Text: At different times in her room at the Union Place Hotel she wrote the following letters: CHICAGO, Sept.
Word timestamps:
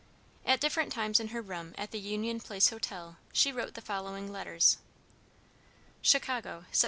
At 0.47 0.59
different 0.59 0.91
times 0.91 1.19
in 1.19 1.27
her 1.27 1.43
room 1.43 1.75
at 1.77 1.91
the 1.91 1.99
Union 1.99 2.39
Place 2.39 2.69
Hotel 2.71 3.17
she 3.33 3.51
wrote 3.51 3.75
the 3.75 3.81
following 3.81 4.31
letters: 4.31 4.79
CHICAGO, 6.01 6.65
Sept. 6.71 6.79